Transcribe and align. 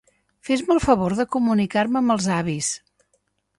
Fes-me 0.47 0.73
el 0.75 0.81
favor 0.85 1.15
de 1.19 1.27
comunicar-me 1.35 2.01
amb 2.01 2.17
els 2.17 2.31
avis. 2.41 2.75